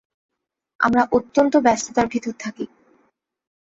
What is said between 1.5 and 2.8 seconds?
ব্যস্ততার ভিতর থাকি।